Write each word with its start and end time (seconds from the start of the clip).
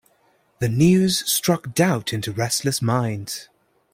The 0.57 0.67
news 0.67 1.19
struck 1.31 1.75
doubt 1.75 2.11
into 2.11 2.31
restless 2.31 2.81
minds. 2.81 3.49